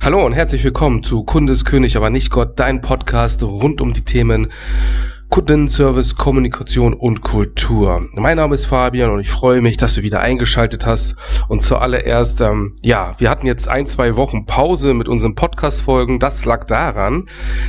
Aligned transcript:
Hallo 0.00 0.24
und 0.24 0.34
herzlich 0.34 0.62
willkommen 0.64 1.02
zu 1.02 1.24
Kundeskönig, 1.24 1.96
aber 1.96 2.10
nicht 2.10 2.30
Gott, 2.30 2.58
dein 2.58 2.82
Podcast 2.82 3.42
rund 3.42 3.80
um 3.80 3.94
die 3.94 4.04
Themen 4.04 4.48
Kundenservice, 5.30 6.14
Kommunikation 6.16 6.94
und 6.94 7.22
Kultur. 7.22 8.06
Mein 8.12 8.36
Name 8.36 8.54
ist 8.54 8.66
Fabian 8.66 9.10
und 9.10 9.20
ich 9.20 9.30
freue 9.30 9.60
mich, 9.60 9.76
dass 9.76 9.94
du 9.94 10.02
wieder 10.02 10.20
eingeschaltet 10.20 10.86
hast. 10.86 11.16
Und 11.48 11.62
zuallererst, 11.62 12.40
ähm, 12.40 12.76
ja, 12.82 13.14
wir 13.18 13.30
hatten 13.30 13.46
jetzt 13.46 13.68
ein, 13.68 13.86
zwei 13.86 14.16
Wochen 14.16 14.46
Pause 14.46 14.94
mit 14.94 15.08
unseren 15.08 15.34
Podcast-Folgen. 15.34 16.20
Das 16.20 16.44
lag 16.44 16.64
daran, 16.64 17.26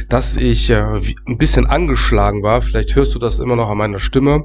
dass 0.09 0.35
ich 0.35 0.69
äh, 0.69 0.99
ein 1.27 1.37
bisschen 1.37 1.65
angeschlagen 1.65 2.43
war. 2.43 2.61
Vielleicht 2.61 2.95
hörst 2.95 3.15
du 3.15 3.19
das 3.19 3.39
immer 3.39 3.55
noch 3.55 3.69
an 3.69 3.77
meiner 3.77 3.99
Stimme. 3.99 4.43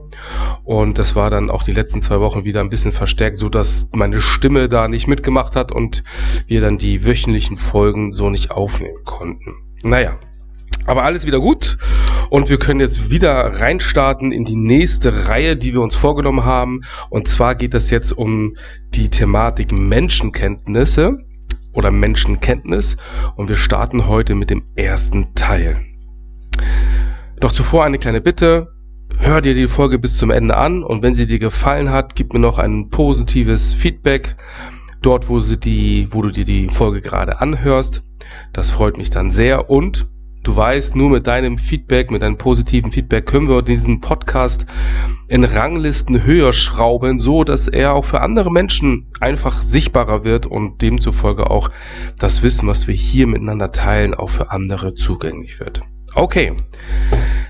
Und 0.65 0.99
das 0.99 1.15
war 1.15 1.31
dann 1.31 1.51
auch 1.51 1.63
die 1.63 1.73
letzten 1.73 2.01
zwei 2.01 2.21
Wochen 2.21 2.45
wieder 2.45 2.61
ein 2.61 2.71
bisschen 2.71 2.93
verstärkt, 2.93 3.37
so 3.37 3.49
dass 3.49 3.91
meine 3.93 4.23
Stimme 4.23 4.69
da 4.69 4.89
nicht 4.89 5.09
mitgemacht 5.09 5.57
hat 5.57 5.73
und 5.73 6.05
wir 6.47 6.61
dann 6.61 6.79
die 6.79 7.05
wöchentlichen 7.05 7.57
Folgen 7.57 8.13
so 8.13 8.31
nicht 8.31 8.51
aufnehmen 8.51 9.05
konnten. 9.05 9.57
Naja, 9.83 10.17
aber 10.87 11.05
alles 11.05 11.27
wieder 11.27 11.41
gut 11.41 11.79
und 12.31 12.49
wir 12.49 12.59
können 12.59 12.81
jetzt 12.81 13.11
wieder 13.11 13.61
reinstarten 13.61 14.33
in 14.33 14.45
die 14.45 14.57
nächste 14.57 15.27
Reihe, 15.27 15.57
die 15.57 15.75
wir 15.75 15.83
uns 15.83 15.97
vorgenommen 15.97 16.45
haben. 16.45 16.83
Und 17.11 17.29
zwar 17.29 17.57
geht 17.57 17.75
es 17.75 17.91
jetzt 17.91 18.13
um 18.13 18.57
die 18.95 19.09
Thematik 19.09 19.73
Menschenkenntnisse 19.73 21.19
oder 21.73 21.91
Menschenkenntnis 21.91 22.97
und 23.37 23.49
wir 23.49 23.57
starten 23.57 24.07
heute 24.07 24.35
mit 24.35 24.51
dem 24.51 24.63
ersten 24.77 25.35
Teil. 25.35 25.77
Doch 27.41 27.53
zuvor 27.53 27.85
eine 27.85 27.99
kleine 27.99 28.21
Bitte. 28.21 28.69
Hör 29.19 29.41
dir 29.41 29.55
die 29.55 29.67
Folge 29.67 29.99
bis 29.99 30.17
zum 30.17 30.31
Ende 30.31 30.57
an 30.57 30.85
und 30.85 31.03
wenn 31.03 31.17
sie 31.17 31.27
dir 31.27 31.41
gefallen 31.41 31.91
hat, 31.91 32.15
gib 32.15 32.33
mir 32.33 32.39
noch 32.39 32.59
ein 32.59 32.91
positives 32.91 33.75
Feedback 33.75 34.37
dort, 35.03 35.29
wo, 35.29 35.41
sie 35.41 35.59
die, 35.59 36.09
wo 36.13 36.23
du 36.23 36.31
dir 36.31 36.45
die 36.45 36.69
Folge 36.69 37.01
gerade 37.01 37.41
anhörst. 37.41 38.03
Das 38.53 38.71
freut 38.71 38.99
mich 38.99 39.11
dann 39.11 39.33
sehr 39.33 39.69
und 39.69 40.07
Du 40.51 40.57
weißt, 40.57 40.97
nur 40.97 41.11
mit 41.11 41.29
deinem 41.29 41.59
Feedback, 41.59 42.11
mit 42.11 42.23
deinem 42.23 42.37
positiven 42.37 42.91
Feedback 42.91 43.25
können 43.25 43.49
wir 43.49 43.63
diesen 43.63 44.01
Podcast 44.01 44.67
in 45.29 45.45
Ranglisten 45.45 46.25
höher 46.25 46.53
schrauben, 46.53 47.21
so 47.21 47.45
dass 47.45 47.69
er 47.69 47.95
auch 47.95 48.05
für 48.05 48.21
andere 48.21 48.51
Menschen 48.51 49.07
einfach 49.21 49.63
sichtbarer 49.63 50.25
wird 50.25 50.47
und 50.47 50.83
demzufolge 50.83 51.49
auch 51.49 51.71
das 52.19 52.43
Wissen, 52.43 52.67
was 52.67 52.89
wir 52.89 52.97
hier 52.97 53.29
miteinander 53.29 53.71
teilen, 53.71 54.13
auch 54.13 54.29
für 54.29 54.51
andere 54.51 54.97
zugänglich 54.97 55.61
wird. 55.61 55.83
Okay, 56.17 56.57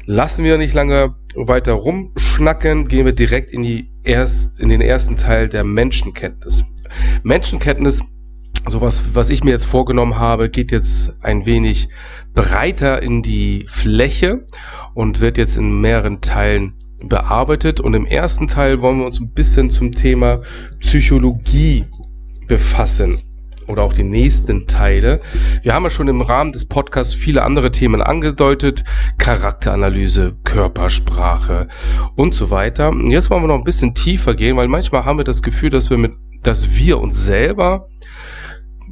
lassen 0.04 0.44
wir 0.44 0.58
nicht 0.58 0.74
lange 0.74 1.14
weiter 1.34 1.72
rumschnacken, 1.72 2.86
gehen 2.86 3.06
wir 3.06 3.14
direkt 3.14 3.50
in, 3.50 3.62
die 3.62 3.90
erst, 4.02 4.60
in 4.60 4.68
den 4.68 4.82
ersten 4.82 5.16
Teil 5.16 5.48
der 5.48 5.64
Menschenkenntnis. 5.64 6.64
Menschenkenntnis, 7.22 8.02
sowas, 8.68 9.02
was 9.14 9.30
ich 9.30 9.42
mir 9.42 9.52
jetzt 9.52 9.64
vorgenommen 9.64 10.18
habe, 10.18 10.50
geht 10.50 10.70
jetzt 10.70 11.14
ein 11.22 11.46
wenig 11.46 11.88
breiter 12.34 13.02
in 13.02 13.22
die 13.22 13.66
Fläche 13.68 14.46
und 14.94 15.20
wird 15.20 15.38
jetzt 15.38 15.56
in 15.56 15.80
mehreren 15.80 16.20
Teilen 16.20 16.74
bearbeitet. 17.02 17.80
Und 17.80 17.94
im 17.94 18.06
ersten 18.06 18.48
Teil 18.48 18.80
wollen 18.80 18.98
wir 18.98 19.06
uns 19.06 19.20
ein 19.20 19.32
bisschen 19.32 19.70
zum 19.70 19.92
Thema 19.92 20.40
Psychologie 20.80 21.84
befassen 22.46 23.22
oder 23.70 23.82
auch 23.84 23.92
die 23.92 24.02
nächsten 24.02 24.66
Teile. 24.66 25.20
Wir 25.62 25.74
haben 25.74 25.84
ja 25.84 25.90
schon 25.90 26.08
im 26.08 26.20
Rahmen 26.20 26.52
des 26.52 26.66
Podcasts 26.66 27.14
viele 27.14 27.42
andere 27.42 27.70
Themen 27.70 28.02
angedeutet. 28.02 28.84
Charakteranalyse, 29.18 30.36
Körpersprache 30.44 31.68
und 32.16 32.34
so 32.34 32.50
weiter. 32.50 32.90
Und 32.90 33.10
jetzt 33.10 33.30
wollen 33.30 33.42
wir 33.42 33.48
noch 33.48 33.58
ein 33.58 33.64
bisschen 33.64 33.94
tiefer 33.94 34.34
gehen, 34.34 34.56
weil 34.56 34.68
manchmal 34.68 35.04
haben 35.04 35.18
wir 35.18 35.24
das 35.24 35.42
Gefühl, 35.42 35.70
dass 35.70 35.88
wir 35.88 35.98
mit, 35.98 36.12
dass 36.42 36.74
wir 36.76 36.98
uns 36.98 37.24
selber 37.24 37.84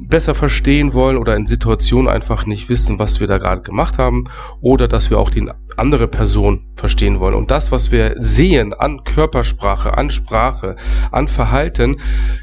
besser 0.07 0.33
verstehen 0.33 0.93
wollen 0.93 1.17
oder 1.17 1.35
in 1.35 1.45
Situationen 1.45 2.07
einfach 2.07 2.45
nicht 2.45 2.69
wissen, 2.69 2.99
was 2.99 3.19
wir 3.19 3.27
da 3.27 3.37
gerade 3.37 3.61
gemacht 3.61 3.97
haben 3.97 4.25
oder 4.61 4.87
dass 4.87 5.09
wir 5.09 5.19
auch 5.19 5.29
die 5.29 5.49
andere 5.77 6.07
Person 6.07 6.65
verstehen 6.75 7.19
wollen. 7.19 7.35
Und 7.35 7.51
das, 7.51 7.71
was 7.71 7.91
wir 7.91 8.15
sehen 8.17 8.73
an 8.73 9.03
Körpersprache, 9.03 9.97
an 9.97 10.09
Sprache, 10.09 10.75
an 11.11 11.27
Verhalten, 11.27 11.97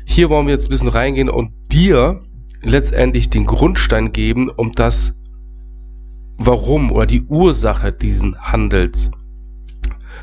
hier 0.05 0.29
wollen 0.29 0.47
wir 0.47 0.55
jetzt 0.55 0.69
ein 0.69 0.71
bisschen 0.71 0.89
reingehen 0.89 1.31
und 1.31 1.53
dir 1.73 2.21
letztendlich 2.63 3.31
den 3.31 3.47
Grundstein 3.47 4.13
geben, 4.13 4.51
um 4.51 4.73
das 4.73 5.15
Warum 6.39 6.93
oder 6.93 7.07
die 7.07 7.23
Ursache 7.23 7.93
diesen 7.93 8.39
Handels 8.39 9.11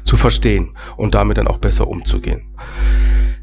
zu 0.03 0.17
verstehen 0.17 0.75
und 0.95 1.15
damit 1.15 1.37
dann 1.37 1.47
auch 1.47 1.57
besser 1.57 1.87
umzugehen. 1.87 2.43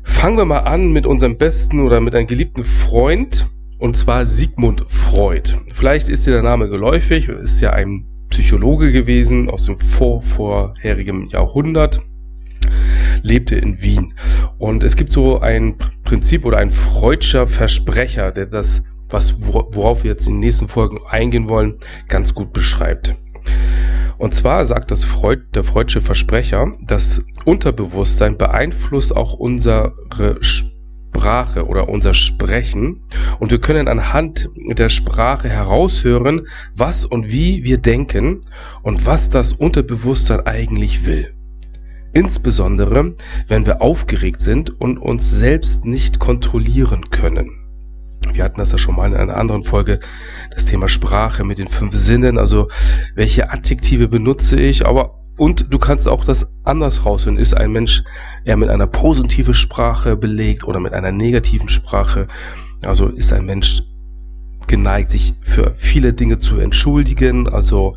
Fangen 0.02 0.36
wir 0.36 0.44
mal 0.44 0.60
an 0.60 0.92
mit 0.92 1.06
unserem 1.06 1.36
besten 1.36 1.80
oder 1.80 2.00
mit 2.00 2.14
einem 2.14 2.26
geliebten 2.26 2.64
Freund, 2.64 3.46
und 3.80 3.96
zwar 3.96 4.26
Sigmund 4.26 4.84
Freud. 4.88 5.54
Vielleicht 5.72 6.08
ist 6.08 6.26
dir 6.26 6.32
der 6.32 6.42
Name 6.42 6.68
geläufig, 6.68 7.28
ist 7.28 7.60
ja 7.60 7.70
ein 7.70 8.06
Psychologe 8.28 8.92
gewesen 8.92 9.50
aus 9.50 9.64
dem 9.64 9.78
vor 9.78 10.22
vorherigen 10.22 11.28
Jahrhundert, 11.28 12.00
lebte 13.22 13.56
in 13.56 13.82
Wien. 13.82 14.14
Und 14.58 14.84
es 14.84 14.96
gibt 14.96 15.10
so 15.10 15.40
ein 15.40 15.76
Prinzip 16.04 16.44
oder 16.44 16.58
ein 16.58 16.70
Freudscher 16.70 17.46
Versprecher, 17.46 18.30
der 18.30 18.46
das, 18.46 18.84
was, 19.08 19.34
worauf 19.40 20.04
wir 20.04 20.12
jetzt 20.12 20.28
in 20.28 20.34
den 20.34 20.40
nächsten 20.40 20.68
Folgen 20.68 21.00
eingehen 21.08 21.48
wollen, 21.48 21.78
ganz 22.06 22.34
gut 22.34 22.52
beschreibt. 22.52 23.16
Und 24.18 24.34
zwar 24.34 24.66
sagt 24.66 24.90
das 24.90 25.04
Freud, 25.04 25.42
der 25.54 25.64
Freudsche 25.64 26.02
Versprecher, 26.02 26.70
das 26.82 27.24
Unterbewusstsein 27.46 28.36
beeinflusst 28.36 29.16
auch 29.16 29.32
unsere 29.32 29.94
Sprache 30.42 31.66
oder 31.66 31.88
unser 31.88 32.14
Sprechen 32.14 33.00
und 33.40 33.50
wir 33.50 33.58
können 33.58 33.88
anhand 33.88 34.50
der 34.68 34.90
Sprache 34.90 35.48
heraushören, 35.48 36.46
was 36.74 37.04
und 37.04 37.32
wie 37.32 37.64
wir 37.64 37.78
denken 37.78 38.42
und 38.82 39.06
was 39.06 39.30
das 39.30 39.54
Unterbewusstsein 39.54 40.46
eigentlich 40.46 41.06
will. 41.06 41.32
Insbesondere, 42.12 43.14
wenn 43.48 43.66
wir 43.66 43.80
aufgeregt 43.80 44.42
sind 44.42 44.80
und 44.80 44.98
uns 44.98 45.30
selbst 45.30 45.86
nicht 45.86 46.18
kontrollieren 46.18 47.08
können. 47.10 47.56
Wir 48.32 48.44
hatten 48.44 48.60
das 48.60 48.72
ja 48.72 48.78
schon 48.78 48.96
mal 48.96 49.10
in 49.10 49.16
einer 49.16 49.36
anderen 49.36 49.64
Folge, 49.64 50.00
das 50.50 50.66
Thema 50.66 50.88
Sprache 50.88 51.42
mit 51.42 51.58
den 51.58 51.68
fünf 51.68 51.94
Sinnen, 51.94 52.36
also 52.36 52.68
welche 53.14 53.50
Adjektive 53.50 54.08
benutze 54.08 54.60
ich, 54.60 54.86
aber 54.86 55.16
und 55.38 55.72
du 55.72 55.78
kannst 55.78 56.06
auch 56.06 56.26
das 56.26 56.52
anders 56.64 57.06
raushören. 57.06 57.38
Ist 57.38 57.54
ein 57.54 57.72
Mensch 57.72 58.02
eher 58.44 58.58
mit 58.58 58.68
einer 58.68 58.86
positiven 58.86 59.54
Sprache 59.54 60.14
belegt 60.14 60.64
oder 60.64 60.80
mit 60.80 60.92
einer 60.92 61.12
negativen 61.12 61.70
Sprache? 61.70 62.26
Also 62.82 63.06
ist 63.06 63.32
ein 63.32 63.44
Mensch 63.44 63.82
geneigt, 64.66 65.10
sich 65.10 65.34
für 65.42 65.74
viele 65.76 66.12
Dinge 66.12 66.38
zu 66.38 66.58
entschuldigen, 66.58 67.48
also 67.48 67.96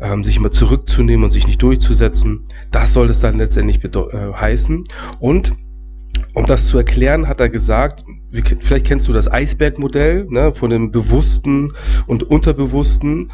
ähm, 0.00 0.24
sich 0.24 0.36
immer 0.36 0.50
zurückzunehmen 0.50 1.24
und 1.24 1.30
sich 1.30 1.46
nicht 1.46 1.62
durchzusetzen. 1.62 2.44
Das 2.70 2.92
soll 2.92 3.08
es 3.10 3.20
dann 3.20 3.38
letztendlich 3.38 3.82
äh, 3.84 4.32
heißen. 4.32 4.84
Und 5.20 5.52
um 6.34 6.46
das 6.46 6.66
zu 6.66 6.76
erklären, 6.76 7.28
hat 7.28 7.40
er 7.40 7.48
gesagt, 7.48 8.04
vielleicht 8.60 8.86
kennst 8.86 9.08
du 9.08 9.12
das 9.12 9.30
Eisbergmodell 9.30 10.26
ne, 10.28 10.52
von 10.52 10.70
dem 10.70 10.90
Bewussten 10.90 11.72
und 12.06 12.24
Unterbewussten 12.24 13.30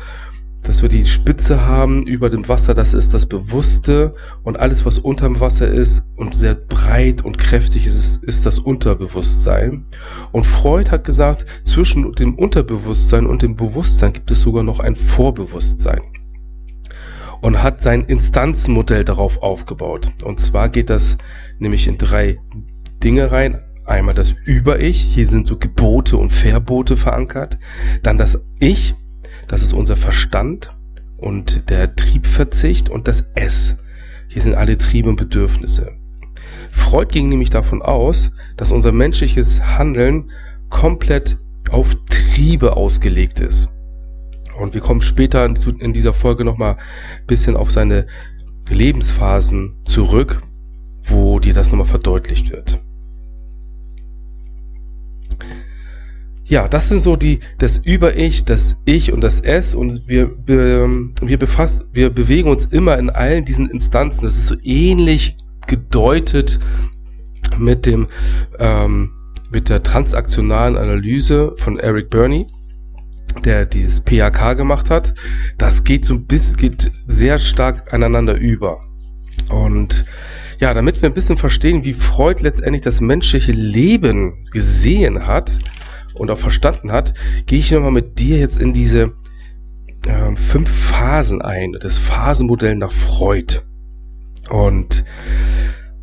dass 0.63 0.81
wir 0.83 0.89
die 0.89 1.05
Spitze 1.05 1.67
haben 1.67 2.07
über 2.07 2.29
dem 2.29 2.49
Wasser, 2.49 2.73
das 2.73 2.95
ist 2.95 3.13
das 3.13 3.27
Bewusste 3.27 4.15
und 4.45 4.59
alles, 4.59 4.87
was 4.87 4.99
unterm 4.99 5.41
Wasser 5.41 5.69
ist 5.69 6.05
und 6.17 6.35
sehr 6.35 6.55
breit 6.55 7.25
und 7.25 7.37
kräftig 7.37 7.87
ist, 7.87 8.23
ist 8.23 8.47
das 8.47 8.61
Unterbewusstsein. 8.61 9.83
Und 10.31 10.47
Freud 10.47 10.91
hat 10.91 11.05
gesagt, 11.05 11.47
zwischen 11.65 12.13
dem 12.13 12.37
Unterbewusstsein 12.37 13.27
und 13.27 13.43
dem 13.43 13.57
Bewusstsein 13.57 14.13
gibt 14.13 14.31
es 14.31 14.43
sogar 14.43 14.63
noch 14.63 14.79
ein 14.79 14.95
Vorbewusstsein. 14.95 16.01
Und 17.41 17.61
hat 17.61 17.83
sein 17.83 18.05
Instanzenmodell 18.05 19.05
darauf 19.05 19.43
aufgebaut. 19.43 20.13
Und 20.23 20.39
zwar 20.39 20.69
geht 20.69 20.91
das 20.91 21.19
nämlich 21.59 21.89
in 21.89 21.99
drei 21.99 22.39
Dinge 23.03 23.33
rein. 23.33 23.61
Einmal 23.85 24.15
das 24.15 24.33
Über-Ich, 24.45 25.01
hier 25.01 25.27
sind 25.27 25.49
so 25.49 25.57
Gebote 25.59 26.17
und 26.17 26.33
Verbote 26.33 26.97
verankert. 26.97 27.59
Dann 28.05 28.17
das 28.17 28.47
Ich, 28.61 28.95
das 29.49 29.63
ist 29.63 29.73
unser 29.73 29.97
Verstand 29.97 30.75
und 31.17 31.71
der 31.71 31.95
Triebverzicht 31.95 32.89
und 32.89 33.09
das 33.09 33.25
S. 33.35 33.79
Hier 34.29 34.43
sind 34.43 34.55
alle 34.55 34.79
Triebe 34.79 35.09
und 35.09 35.17
Bedürfnisse. 35.17 35.93
Freud 36.71 37.11
ging 37.13 37.29
nämlich 37.29 37.51
davon 37.51 37.83
aus, 37.83 38.31
dass 38.57 38.73
unser 38.73 38.93
menschliches 38.93 39.63
Handeln 39.63 40.31
komplett 40.71 41.37
auf 41.71 41.97
Triebe 42.09 42.77
ausgelegt 42.77 43.41
ist. 43.41 43.69
Und 44.59 44.75
wir 44.75 44.81
kommen 44.81 45.01
später 45.01 45.45
in 45.45 45.93
dieser 45.93 46.13
Folge 46.15 46.45
nochmal 46.45 46.77
ein 46.77 47.27
bisschen 47.27 47.57
auf 47.57 47.71
seine 47.71 48.07
Lebensphasen 48.69 49.83
zurück, 49.85 50.41
wo 51.03 51.39
dir 51.39 51.55
das 51.55 51.71
nochmal 51.71 51.87
verdeutlicht 51.87 52.51
wird. 52.51 52.81
Ja, 56.53 56.69
das 56.69 56.91
sind 56.91 57.01
so 57.01 57.17
die, 57.17 57.41
das 57.57 57.79
Über-Ich, 57.79 58.45
das 58.45 58.77
Ich 58.85 59.11
und 59.11 59.23
das 59.23 59.41
Es 59.41 59.75
und 59.75 60.07
wir, 60.07 60.37
wir, 60.45 61.39
befassen, 61.39 61.87
wir 61.95 62.11
bewegen 62.11 62.51
uns 62.51 62.67
immer 62.67 62.99
in 62.99 63.09
allen 63.09 63.47
diesen 63.47 63.71
Instanzen. 63.71 64.25
Das 64.25 64.37
ist 64.37 64.49
so 64.49 64.57
ähnlich 64.63 65.39
gedeutet 65.67 66.61
mit 67.57 67.87
dem, 67.87 68.07
ähm, 68.59 69.13
mit 69.51 69.71
der 69.71 69.83
transaktionalen 69.83 70.77
Analyse 70.77 71.55
von 71.57 71.79
Eric 71.79 72.11
Burney. 72.11 72.47
der 73.47 73.65
dieses 73.65 74.01
PHK 74.01 74.55
gemacht 74.55 74.91
hat, 74.91 75.15
das 75.57 75.85
geht 75.85 76.05
so 76.05 76.13
ein 76.13 76.27
bisschen, 76.27 76.59
geht 76.59 76.93
sehr 77.07 77.39
stark 77.39 77.91
aneinander 77.95 78.35
über. 78.35 78.79
Und 79.49 80.05
ja, 80.61 80.75
damit 80.75 81.01
wir 81.01 81.09
ein 81.09 81.15
bisschen 81.15 81.39
verstehen, 81.39 81.83
wie 81.83 81.95
Freud 81.95 82.43
letztendlich 82.43 82.83
das 82.83 83.01
menschliche 83.01 83.53
Leben 83.53 84.45
gesehen 84.53 85.27
hat 85.27 85.61
und 86.15 86.31
auch 86.31 86.39
verstanden 86.39 86.93
hat, 86.93 87.15
gehe 87.47 87.59
ich 87.59 87.71
nochmal 87.71 87.91
mit 87.91 88.19
dir 88.19 88.39
jetzt 88.39 88.59
in 88.59 88.73
diese 88.73 89.13
äh, 90.07 90.37
fünf 90.37 90.71
Phasen 90.71 91.43
ein, 91.43 91.77
das 91.81 91.99
Phasenmodell 91.99 92.77
nach 92.77 92.93
Freud. 92.93 93.61
Und 94.51 95.05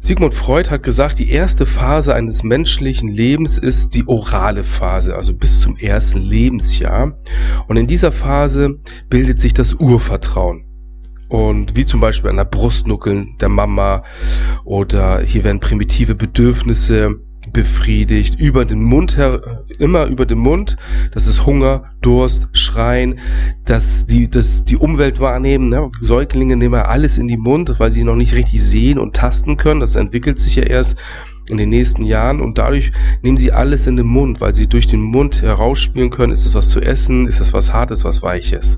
Sigmund 0.01 0.33
Freud 0.33 0.69
hat 0.69 0.83
gesagt, 0.83 1.19
die 1.19 1.29
erste 1.29 1.65
Phase 1.65 2.15
eines 2.15 2.41
menschlichen 2.44 3.09
Lebens 3.09 3.57
ist 3.57 3.94
die 3.95 4.07
orale 4.07 4.63
Phase, 4.63 5.15
also 5.15 5.33
bis 5.33 5.59
zum 5.59 5.75
ersten 5.75 6.21
Lebensjahr. 6.21 7.19
Und 7.67 7.77
in 7.77 7.85
dieser 7.85 8.11
Phase 8.11 8.79
bildet 9.09 9.41
sich 9.41 9.53
das 9.53 9.73
Urvertrauen. 9.73 10.65
Und 11.27 11.75
wie 11.75 11.85
zum 11.85 12.00
Beispiel 12.00 12.31
an 12.31 12.38
der 12.38 12.45
Brustnuckeln 12.45 13.38
der 13.39 13.50
Mama 13.50 14.03
oder 14.63 15.19
hier 15.19 15.44
werden 15.44 15.59
primitive 15.59 16.15
Bedürfnisse 16.15 17.19
befriedigt, 17.53 18.39
über 18.39 18.65
den 18.65 18.83
Mund 18.83 19.18
her, 19.18 19.63
immer 19.80 20.06
über 20.06 20.25
den 20.25 20.39
Mund. 20.39 20.75
Das 21.12 21.27
ist 21.27 21.45
Hunger, 21.45 21.83
Durst, 22.01 22.50
Schreien, 22.53 23.19
dass 23.65 24.06
die, 24.06 24.30
dass 24.30 24.65
die 24.65 24.77
Umwelt 24.77 25.19
wahrnehmen. 25.19 25.69
Ne? 25.69 25.89
Säuglinge 26.01 26.56
nehmen 26.57 26.75
ja 26.75 26.86
alles 26.86 27.18
in 27.18 27.27
die 27.27 27.38
Mund, 27.38 27.80
weil 27.80 27.91
sie 27.91 28.03
noch 28.03 28.15
nicht 28.15 28.33
richtig 28.33 28.62
sehen 28.62 29.00
und 29.00 29.15
tasten 29.15 29.57
können. 29.57 29.80
Das 29.80 29.95
entwickelt 29.95 30.39
sich 30.39 30.56
ja 30.56 30.63
erst 30.63 30.97
in 31.50 31.57
den 31.57 31.69
nächsten 31.69 32.03
Jahren 32.03 32.41
und 32.41 32.57
dadurch 32.57 32.91
nehmen 33.24 33.38
sie 33.38 33.51
alles 33.51 33.88
in 33.88 33.97
den 33.97 34.06
Mund, 34.06 34.39
weil 34.39 34.53
sie 34.53 34.68
durch 34.68 34.85
den 34.85 35.01
Mund 35.01 35.42
herausspielen 35.42 36.12
können, 36.12 36.31
ist 36.31 36.45
es 36.45 36.53
was 36.53 36.69
zu 36.69 36.80
essen, 36.80 37.27
ist 37.27 37.39
es 37.39 37.53
was 37.53 37.74
Hartes, 37.74 38.03
was 38.06 38.21
Weiches. 38.21 38.77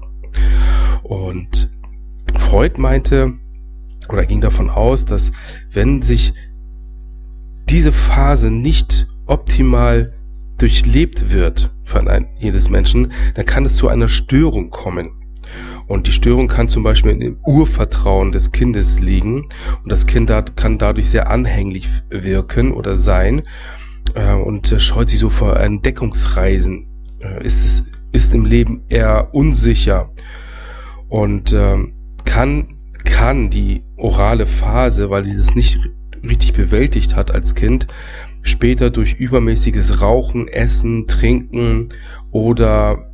Und 1.03 1.69
Freud 2.37 2.79
meinte 2.79 3.33
oder 4.09 4.25
ging 4.25 4.41
davon 4.41 4.69
aus, 4.69 5.05
dass 5.05 5.31
wenn 5.71 6.01
sich 6.01 6.33
diese 7.71 7.93
Phase 7.93 8.51
nicht 8.51 9.07
optimal 9.27 10.13
durchlebt 10.57 11.31
wird 11.31 11.73
von 11.83 12.07
ein, 12.07 12.27
jedes 12.37 12.69
Menschen, 12.69 13.13
dann 13.35 13.45
kann 13.45 13.65
es 13.65 13.77
zu 13.77 13.87
einer 13.87 14.09
Störung 14.09 14.69
kommen. 14.69 15.11
Und 15.87 16.07
die 16.07 16.11
Störung 16.11 16.47
kann 16.47 16.69
zum 16.69 16.83
Beispiel 16.83 17.11
im 17.11 17.37
Urvertrauen 17.45 18.31
des 18.31 18.51
Kindes 18.51 18.99
liegen. 18.99 19.43
Und 19.83 19.91
das 19.91 20.05
Kind 20.05 20.31
kann 20.55 20.77
dadurch 20.77 21.09
sehr 21.09 21.29
anhänglich 21.29 21.87
wirken 22.09 22.71
oder 22.73 22.95
sein 22.95 23.43
äh, 24.15 24.33
und 24.33 24.67
scheut 24.77 25.09
sich 25.09 25.19
so 25.19 25.29
vor 25.29 25.57
Entdeckungsreisen. 25.57 26.87
Äh, 27.19 27.45
ist, 27.45 27.85
ist 28.11 28.33
im 28.33 28.45
Leben 28.45 28.83
eher 28.89 29.33
unsicher 29.33 30.11
und 31.09 31.53
ähm, 31.53 31.93
kann, 32.25 32.79
kann 33.05 33.49
die 33.49 33.83
orale 33.97 34.45
Phase, 34.45 35.09
weil 35.09 35.23
dieses 35.23 35.55
nicht 35.55 35.89
richtig 36.23 36.53
bewältigt 36.53 37.15
hat 37.15 37.31
als 37.31 37.55
Kind, 37.55 37.87
später 38.43 38.89
durch 38.89 39.13
übermäßiges 39.13 40.01
Rauchen, 40.01 40.47
Essen, 40.47 41.07
Trinken 41.07 41.89
oder 42.31 43.11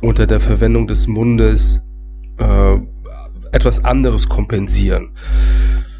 unter 0.00 0.26
der 0.26 0.40
Verwendung 0.40 0.86
des 0.86 1.06
Mundes 1.06 1.82
äh, 2.38 2.76
etwas 3.52 3.84
anderes 3.84 4.28
kompensieren. 4.28 5.10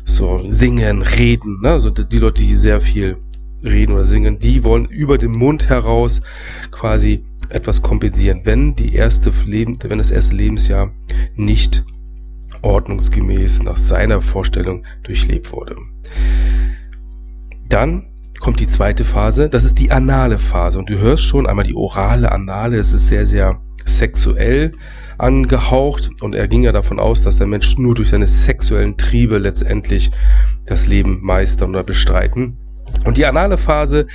So 0.05 0.45
singen, 0.49 1.03
reden, 1.03 1.61
ne? 1.63 1.71
also 1.71 1.91
die 1.91 2.19
Leute, 2.19 2.43
die 2.43 2.55
sehr 2.55 2.81
viel 2.81 3.17
reden 3.65 3.93
oder 3.93 4.05
singen, 4.05 4.39
die 4.39 4.63
wollen 4.65 4.85
über 4.85 5.19
den 5.19 5.33
Mund 5.33 5.69
heraus 5.69 6.23
quasi 6.71 7.25
etwas 7.49 7.83
kompensieren, 7.83 8.43
wenn 8.45 8.77
die 8.77 8.95
erste 8.95 9.33
Leben, 9.47 9.77
wenn 9.83 9.99
das 9.99 10.11
erste 10.11 10.37
Lebensjahr 10.37 10.93
nicht 11.35 11.85
ordnungsgemäß 12.67 13.63
nach 13.63 13.77
seiner 13.77 14.21
Vorstellung 14.21 14.85
durchlebt 15.05 15.53
wurde. 15.53 15.77
Dann 17.69 18.09
kommt 18.41 18.61
die 18.61 18.67
zweite 18.67 19.05
Phase, 19.05 19.49
das 19.49 19.65
ist 19.65 19.79
die 19.79 19.91
anale 19.91 20.39
Phase. 20.39 20.79
Und 20.79 20.91
du 20.91 20.99
hörst 20.99 21.25
schon 21.25 21.47
einmal 21.47 21.65
die 21.65 21.75
orale 21.75 22.31
Anale, 22.33 22.77
das 22.77 22.93
ist 22.93 23.09
sehr, 23.09 23.25
sehr 23.25 23.61
sexuell 23.85 24.73
angehaucht. 25.17 26.11
Und 26.21 26.35
er 26.35 26.49
ging 26.49 26.63
ja 26.63 26.73
davon 26.73 26.99
aus, 26.99 27.23
dass 27.23 27.39
der 27.39 27.47
Mensch 27.47 27.79
nur 27.79 27.95
durch 27.95 28.11
seine 28.11 28.27
sexuellen 28.27 28.97
Triebe 28.97 29.39
letztendlich 29.39 30.11
das 30.67 30.89
Leben 30.89 31.21
meistern 31.23 31.71
oder 31.71 31.85
bestreiten. 31.85 32.59
Und 33.05 33.17
die 33.17 33.27
anale 33.27 33.57
Phase, 33.57 34.07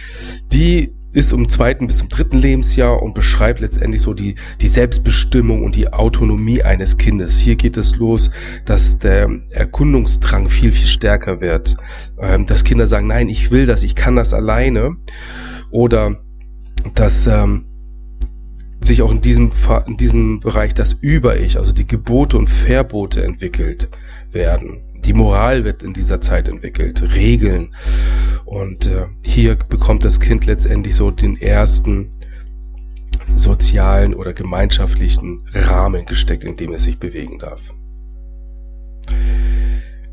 die 0.51 0.93
ist 1.13 1.33
im 1.33 1.49
zweiten 1.49 1.87
bis 1.87 1.97
zum 1.97 2.09
dritten 2.09 2.37
Lebensjahr 2.37 3.01
und 3.01 3.13
beschreibt 3.13 3.59
letztendlich 3.59 4.01
so 4.01 4.13
die, 4.13 4.35
die 4.61 4.67
Selbstbestimmung 4.67 5.63
und 5.63 5.75
die 5.75 5.91
Autonomie 5.91 6.63
eines 6.63 6.97
Kindes. 6.97 7.37
Hier 7.37 7.55
geht 7.55 7.77
es 7.77 7.97
los, 7.97 8.31
dass 8.65 8.99
der 8.99 9.29
Erkundungsdrang 9.49 10.49
viel, 10.49 10.71
viel 10.71 10.87
stärker 10.87 11.41
wird. 11.41 11.75
Ähm, 12.19 12.45
dass 12.45 12.63
Kinder 12.63 12.87
sagen, 12.87 13.07
nein, 13.07 13.29
ich 13.29 13.51
will 13.51 13.65
das, 13.65 13.83
ich 13.83 13.95
kann 13.95 14.15
das 14.15 14.33
alleine. 14.33 14.95
Oder 15.69 16.17
dass 16.95 17.27
ähm, 17.27 17.65
sich 18.81 19.01
auch 19.01 19.11
in 19.11 19.21
diesem, 19.21 19.51
in 19.87 19.97
diesem 19.97 20.39
Bereich 20.39 20.73
das 20.73 20.93
Über-Ich, 20.93 21.57
also 21.57 21.71
die 21.71 21.85
Gebote 21.85 22.37
und 22.37 22.49
Verbote 22.49 23.23
entwickelt 23.23 23.89
werden. 24.31 24.81
Die 25.05 25.13
Moral 25.13 25.63
wird 25.63 25.83
in 25.83 25.93
dieser 25.93 26.21
Zeit 26.21 26.47
entwickelt, 26.47 27.01
Regeln. 27.15 27.73
Und 28.45 28.87
äh, 28.87 29.07
hier 29.23 29.55
bekommt 29.55 30.05
das 30.05 30.19
Kind 30.19 30.45
letztendlich 30.45 30.95
so 30.95 31.11
den 31.11 31.37
ersten 31.37 32.11
sozialen 33.25 34.13
oder 34.13 34.33
gemeinschaftlichen 34.33 35.45
Rahmen 35.53 36.05
gesteckt, 36.05 36.43
in 36.43 36.55
dem 36.55 36.73
es 36.73 36.83
sich 36.83 36.99
bewegen 36.99 37.39
darf. 37.39 37.73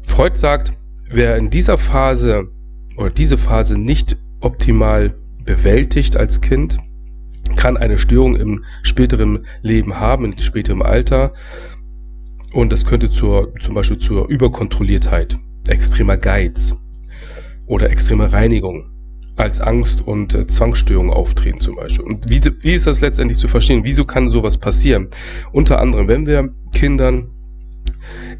Freud 0.03 0.37
sagt, 0.39 0.73
wer 1.11 1.37
in 1.37 1.51
dieser 1.51 1.79
Phase 1.79 2.49
oder 2.97 3.11
diese 3.11 3.39
Phase 3.39 3.77
nicht 3.77 4.17
optimal 4.41 5.15
bewältigt 5.45 6.17
als 6.17 6.41
Kind, 6.41 6.79
kann 7.57 7.77
eine 7.77 7.99
Störung 7.99 8.37
im 8.37 8.65
späteren 8.83 9.47
Leben 9.63 9.99
haben, 9.99 10.25
im 10.25 10.39
späteren 10.39 10.83
Alter, 10.83 11.33
und 12.53 12.73
das 12.73 12.85
könnte 12.85 13.11
zur, 13.11 13.55
zum 13.61 13.75
Beispiel 13.75 13.99
zur 13.99 14.29
Überkontrolliertheit, 14.29 15.39
extremer 15.67 16.17
Geiz 16.17 16.77
oder 17.67 17.91
extremer 17.91 18.33
Reinigung 18.33 18.89
als 19.37 19.61
Angst 19.61 20.07
und 20.07 20.35
äh, 20.35 20.47
Zwangsstörung 20.47 21.13
auftreten 21.13 21.61
zum 21.61 21.77
Beispiel. 21.77 22.05
Und 22.05 22.29
wie, 22.29 22.41
wie 22.63 22.75
ist 22.75 22.87
das 22.87 23.01
letztendlich 23.01 23.39
zu 23.39 23.49
verstehen? 23.49 23.85
Wieso 23.85 24.05
kann 24.05 24.29
sowas 24.29 24.59
passieren? 24.59 25.09
Unter 25.53 25.81
anderem, 25.81 26.09
wenn 26.09 26.27
wir 26.27 26.51
Kindern 26.73 27.31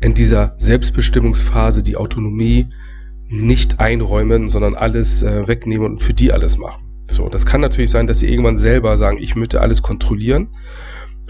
in 0.01 0.15
dieser 0.15 0.55
Selbstbestimmungsphase 0.59 1.83
die 1.83 1.97
Autonomie 1.97 2.69
nicht 3.29 3.79
einräumen, 3.79 4.49
sondern 4.49 4.75
alles 4.75 5.23
äh, 5.23 5.47
wegnehmen 5.47 5.87
und 5.87 6.03
für 6.03 6.15
die 6.15 6.33
alles 6.33 6.59
machen. 6.59 6.85
So, 7.11 7.29
das 7.29 7.47
kann 7.47 7.61
natürlich 7.61 7.91
sein, 7.91 8.07
dass 8.07 8.21
sie 8.21 8.31
irgendwann 8.31 8.57
selber 8.57 8.97
sagen, 8.97 9.19
ich 9.21 9.37
möchte 9.37 9.61
alles 9.61 9.83
kontrollieren 9.83 10.49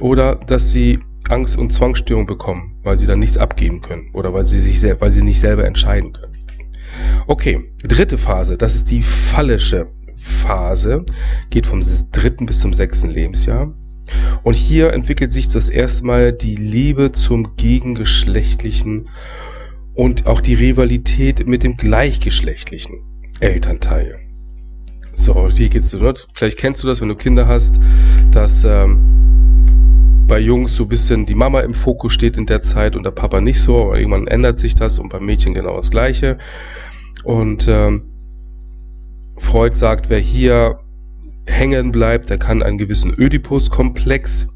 oder 0.01 0.37
dass 0.37 0.73
sie 0.73 1.01
Angst- 1.29 1.59
und 1.59 1.73
Zwangsstörung 1.73 2.27
bekommen, 2.27 2.77
weil 2.83 2.97
sie 2.97 3.07
dann 3.07 3.19
nichts 3.19 3.39
abgeben 3.39 3.81
können 3.81 4.11
oder 4.13 4.33
weil 4.33 4.45
sie 4.45 4.59
sich 4.59 4.83
weil 5.01 5.11
sie 5.11 5.23
nicht 5.23 5.41
selber 5.41 5.65
entscheiden 5.65 6.13
können. 6.13 6.33
Okay, 7.27 7.71
dritte 7.83 8.19
Phase, 8.19 8.57
das 8.57 8.75
ist 8.75 8.91
die 8.91 9.03
phallische 9.03 9.89
Phase, 10.17 11.05
geht 11.51 11.67
vom 11.67 11.83
dritten 12.13 12.47
bis 12.47 12.61
zum 12.61 12.73
sechsten 12.73 13.11
Lebensjahr. 13.11 13.75
Und 14.43 14.55
hier 14.55 14.93
entwickelt 14.93 15.33
sich 15.33 15.49
das 15.49 15.69
erste 15.69 16.07
Mal 16.07 16.33
die 16.33 16.57
Liebe 16.57 17.13
zum 17.13 17.57
gegengeschlechtlichen 17.57 19.09
und 19.95 20.27
auch 20.27 20.41
die 20.41 20.55
Rivalität 20.55 21.47
mit 21.47 21.63
dem 21.63 21.77
gleichgeschlechtlichen 21.77 23.01
Elternteil. 23.41 24.19
So, 25.15 25.49
hier 25.51 25.69
geht's 25.69 25.91
so. 25.91 26.13
Vielleicht 26.33 26.59
kennst 26.59 26.83
du 26.83 26.87
das, 26.87 27.01
wenn 27.01 27.09
du 27.09 27.17
Kinder 27.17 27.49
hast, 27.49 27.81
dass 28.31 28.65
ähm, 28.65 29.18
bei 30.29 30.39
Jungs 30.39 30.77
so 30.77 30.85
ein 30.85 30.89
bisschen 30.89 31.27
die 31.27 31.35
Mama 31.35 31.61
im 31.61 31.75
Fokus 31.75 32.13
steht 32.13 32.37
in 32.37 32.47
der 32.47 32.63
Zeit 32.63 32.95
und 32.95 33.03
der 33.03 33.11
Papa 33.11 33.41
nicht 33.41 33.61
so. 33.61 33.83
Aber 33.83 33.99
irgendwann 33.99 34.29
ändert 34.29 34.61
sich 34.61 34.75
das 34.77 34.99
und 34.99 35.09
beim 35.09 35.27
Mädchen 35.27 35.55
genau 35.55 35.77
das 35.77 35.91
Gleiche. 35.91 36.39
Und 37.25 37.67
ähm, 37.69 38.03
Freud 39.39 39.75
sagt, 39.75 40.11
wer 40.11 40.21
hier 40.21 40.79
hängen 41.47 41.91
bleibt, 41.91 42.31
der 42.31 42.39
kann 42.39 42.63
einen 42.63 42.79
gewissen 42.79 43.13
Ödipus-Komplex 43.13 44.49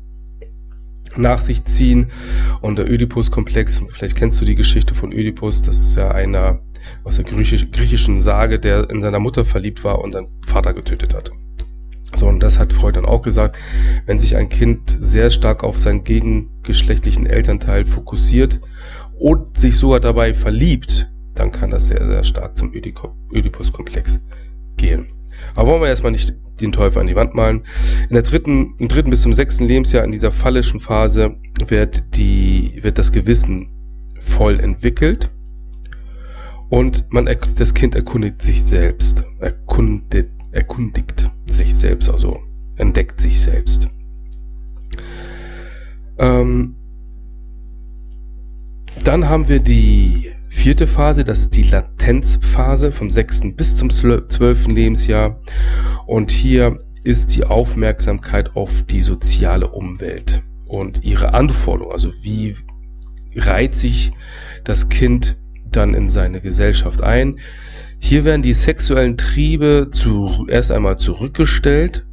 nach 1.16 1.40
sich 1.40 1.64
ziehen. 1.64 2.08
Und 2.60 2.78
der 2.78 2.88
Ödipus-Komplex, 2.90 3.82
vielleicht 3.90 4.16
kennst 4.16 4.40
du 4.40 4.44
die 4.44 4.54
Geschichte 4.54 4.94
von 4.94 5.12
Ödipus, 5.12 5.62
das 5.62 5.76
ist 5.76 5.96
ja 5.96 6.10
einer 6.10 6.60
aus 7.04 7.16
der 7.16 7.24
griechischen 7.24 8.20
Sage, 8.20 8.58
der 8.58 8.90
in 8.90 9.00
seiner 9.00 9.20
Mutter 9.20 9.44
verliebt 9.44 9.84
war 9.84 10.00
und 10.00 10.12
seinen 10.12 10.28
Vater 10.46 10.74
getötet 10.74 11.14
hat. 11.14 11.30
So, 12.14 12.26
und 12.26 12.40
das 12.40 12.58
hat 12.58 12.72
Freud 12.72 12.96
dann 12.96 13.06
auch 13.06 13.22
gesagt, 13.22 13.56
wenn 14.06 14.18
sich 14.18 14.36
ein 14.36 14.48
Kind 14.48 14.96
sehr 15.00 15.30
stark 15.30 15.64
auf 15.64 15.78
seinen 15.78 16.04
gegengeschlechtlichen 16.04 17.26
Elternteil 17.26 17.84
fokussiert 17.84 18.60
und 19.18 19.58
sich 19.58 19.78
sogar 19.78 20.00
dabei 20.00 20.34
verliebt, 20.34 21.10
dann 21.34 21.52
kann 21.52 21.70
das 21.70 21.88
sehr, 21.88 22.04
sehr 22.04 22.22
stark 22.22 22.54
zum 22.54 22.72
Ödipus-Komplex 22.74 24.20
gehen. 24.76 25.06
Aber 25.54 25.68
wollen 25.68 25.82
wir 25.82 25.88
erstmal 25.88 26.12
nicht 26.12 26.34
den 26.60 26.72
Teufel 26.72 27.00
an 27.00 27.06
die 27.06 27.16
Wand 27.16 27.34
malen. 27.34 27.62
In 28.08 28.14
der 28.14 28.22
dritten, 28.22 28.74
im 28.78 28.88
dritten 28.88 29.10
bis 29.10 29.22
zum 29.22 29.32
sechsten 29.32 29.64
Lebensjahr 29.64 30.04
in 30.04 30.12
dieser 30.12 30.30
phallischen 30.30 30.80
Phase 30.80 31.36
wird 31.66 32.04
die, 32.14 32.78
wird 32.82 32.98
das 32.98 33.10
Gewissen 33.10 33.70
voll 34.20 34.60
entwickelt 34.60 35.30
und 36.72 37.12
man, 37.12 37.28
das 37.58 37.74
Kind 37.74 37.94
erkundigt 37.94 38.40
sich 38.40 38.64
selbst, 38.64 39.24
erkundet, 39.40 40.30
erkundigt 40.52 41.28
sich 41.52 41.74
selbst, 41.74 42.08
also 42.08 42.40
entdeckt 42.76 43.20
sich 43.20 43.40
selbst. 43.40 43.88
Ähm, 46.18 46.76
dann 49.04 49.28
haben 49.28 49.48
wir 49.48 49.60
die 49.60 50.30
vierte 50.48 50.86
Phase, 50.86 51.24
das 51.24 51.40
ist 51.40 51.56
die 51.56 51.62
Latenzphase 51.62 52.92
vom 52.92 53.10
sechsten 53.10 53.56
bis 53.56 53.76
zum 53.76 53.90
zwölften 53.90 54.74
Lebensjahr. 54.74 55.40
Und 56.06 56.30
hier 56.30 56.78
ist 57.04 57.34
die 57.34 57.44
Aufmerksamkeit 57.44 58.54
auf 58.54 58.84
die 58.84 59.02
soziale 59.02 59.68
Umwelt 59.68 60.42
und 60.66 61.02
ihre 61.04 61.34
Anforderungen. 61.34 61.92
Also 61.92 62.12
wie 62.22 62.54
reiht 63.34 63.74
sich 63.74 64.12
das 64.64 64.88
Kind 64.88 65.36
dann 65.70 65.94
in 65.94 66.08
seine 66.08 66.40
Gesellschaft 66.40 67.02
ein. 67.02 67.38
Hier 68.04 68.24
werden 68.24 68.42
die 68.42 68.52
sexuellen 68.52 69.16
Triebe 69.16 69.88
zu, 69.92 70.46
erst 70.48 70.72
einmal 70.72 70.98
zurückgestellt 70.98 72.04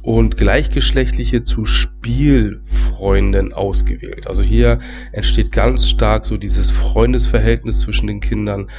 und 0.00 0.38
gleichgeschlechtliche 0.38 1.42
zu 1.42 1.66
Spielfreunden 1.66 3.52
ausgewählt. 3.52 4.26
Also 4.26 4.42
hier 4.42 4.78
entsteht 5.12 5.52
ganz 5.52 5.86
stark 5.86 6.24
so 6.24 6.38
dieses 6.38 6.70
Freundesverhältnis 6.70 7.80
zwischen 7.80 8.06
den 8.06 8.20
Kindern. 8.20 8.70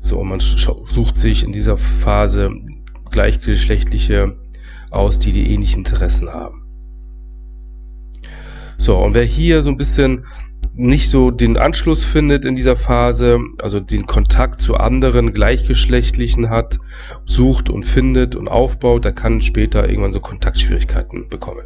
So, 0.00 0.22
man 0.22 0.38
sucht 0.38 1.18
sich 1.18 1.42
in 1.42 1.50
dieser 1.50 1.76
Phase 1.76 2.52
gleichgeschlechtliche 3.10 4.38
aus, 4.92 5.18
die 5.18 5.32
die 5.32 5.52
ähnlichen 5.52 5.78
Interessen 5.78 6.30
haben. 6.30 6.62
So, 8.78 8.96
und 8.96 9.14
wer 9.14 9.24
hier 9.24 9.60
so 9.60 9.70
ein 9.70 9.76
bisschen 9.76 10.24
nicht 10.76 11.08
so 11.08 11.30
den 11.30 11.56
Anschluss 11.56 12.04
findet 12.04 12.44
in 12.44 12.54
dieser 12.54 12.76
Phase, 12.76 13.40
also 13.62 13.80
den 13.80 14.06
Kontakt 14.06 14.60
zu 14.60 14.76
anderen 14.76 15.32
Gleichgeschlechtlichen 15.32 16.50
hat, 16.50 16.78
sucht 17.24 17.70
und 17.70 17.84
findet 17.84 18.36
und 18.36 18.48
aufbaut, 18.48 19.04
der 19.04 19.12
kann 19.12 19.40
später 19.40 19.88
irgendwann 19.88 20.12
so 20.12 20.20
Kontaktschwierigkeiten 20.20 21.28
bekommen. 21.30 21.64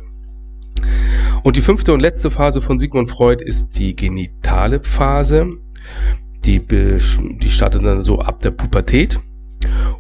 Und 1.43 1.57
die 1.57 1.61
fünfte 1.61 1.93
und 1.93 2.01
letzte 2.01 2.31
Phase 2.31 2.63
von 2.63 2.79
Sigmund 2.79 3.11
Freud 3.11 3.45
ist 3.45 3.79
die 3.79 3.97
genitale 3.97 4.81
Phase. 4.83 5.49
Die, 6.45 6.65
die 6.67 7.51
startet 7.51 7.85
dann 7.85 8.05
so 8.05 8.21
ab 8.21 8.41
der 8.41 8.53
Pubertät. 8.53 9.19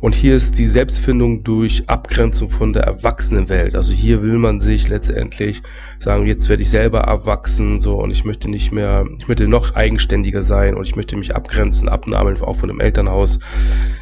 Und 0.00 0.14
hier 0.14 0.34
ist 0.34 0.58
die 0.58 0.66
Selbstfindung 0.66 1.44
durch 1.44 1.88
Abgrenzung 1.88 2.48
von 2.48 2.72
der 2.72 2.84
Erwachsenenwelt. 2.84 3.74
Also 3.74 3.92
hier 3.92 4.22
will 4.22 4.38
man 4.38 4.58
sich 4.60 4.88
letztendlich 4.88 5.62
sagen, 5.98 6.26
jetzt 6.26 6.48
werde 6.48 6.62
ich 6.62 6.70
selber 6.70 7.00
erwachsen, 7.00 7.80
so, 7.80 7.96
und 7.96 8.10
ich 8.10 8.24
möchte 8.24 8.50
nicht 8.50 8.72
mehr, 8.72 9.04
ich 9.18 9.28
möchte 9.28 9.46
noch 9.46 9.74
eigenständiger 9.74 10.42
sein 10.42 10.74
und 10.74 10.86
ich 10.86 10.96
möchte 10.96 11.16
mich 11.16 11.36
abgrenzen, 11.36 11.88
abnabeln, 11.88 12.40
auch 12.40 12.56
von 12.56 12.68
dem 12.68 12.80
Elternhaus, 12.80 13.40